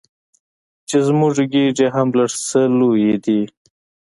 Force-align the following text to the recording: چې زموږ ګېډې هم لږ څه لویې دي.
چې 0.89 0.97
زموږ 1.07 1.35
ګېډې 1.51 1.87
هم 1.95 2.07
لږ 2.17 2.31
څه 2.47 2.61
لویې 2.79 3.15
دي. 3.25 3.41